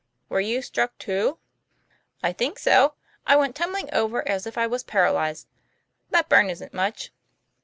[0.29, 1.37] 'Were you struck, too?"
[2.23, 2.95] 'I think so;
[3.27, 5.45] I went tumbling over as if I was paralyzed.
[6.09, 7.11] That burn isn't much.